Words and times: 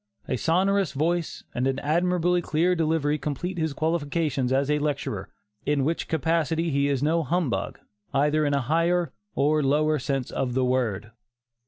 A 0.27 0.35
sonorous 0.35 0.93
voice 0.93 1.43
and 1.53 1.67
an 1.67 1.77
admirably 1.77 2.41
clear 2.41 2.73
delivery 2.73 3.19
complete 3.19 3.59
his 3.59 3.71
qualifications 3.71 4.51
as 4.51 4.71
a 4.71 4.79
lecturer, 4.79 5.29
in 5.63 5.83
which 5.83 6.07
capacity 6.07 6.71
he 6.71 6.87
is 6.89 7.03
no 7.03 7.21
'humbug,' 7.21 7.77
either 8.11 8.43
in 8.43 8.55
a 8.55 8.61
higher 8.61 9.13
or 9.35 9.61
lower 9.61 9.99
sense 9.99 10.31
of 10.31 10.55
the 10.55 10.65
word." 10.65 11.11